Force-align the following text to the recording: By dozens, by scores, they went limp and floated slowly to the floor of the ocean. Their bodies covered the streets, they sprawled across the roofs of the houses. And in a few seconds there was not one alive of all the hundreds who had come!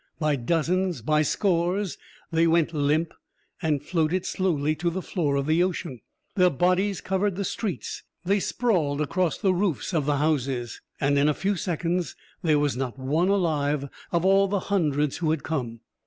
By 0.17 0.35
dozens, 0.35 1.03
by 1.03 1.21
scores, 1.21 1.95
they 2.31 2.47
went 2.47 2.73
limp 2.73 3.13
and 3.61 3.83
floated 3.83 4.25
slowly 4.25 4.73
to 4.77 4.89
the 4.89 5.03
floor 5.03 5.35
of 5.35 5.45
the 5.45 5.61
ocean. 5.61 6.01
Their 6.33 6.49
bodies 6.49 7.01
covered 7.01 7.35
the 7.35 7.45
streets, 7.45 8.01
they 8.25 8.39
sprawled 8.39 8.99
across 8.99 9.37
the 9.37 9.53
roofs 9.53 9.93
of 9.93 10.07
the 10.07 10.17
houses. 10.17 10.81
And 10.99 11.19
in 11.19 11.29
a 11.29 11.35
few 11.35 11.55
seconds 11.55 12.15
there 12.41 12.57
was 12.57 12.75
not 12.75 12.97
one 12.97 13.29
alive 13.29 13.87
of 14.11 14.25
all 14.25 14.47
the 14.47 14.59
hundreds 14.73 15.17
who 15.17 15.29
had 15.29 15.43
come! 15.43 15.81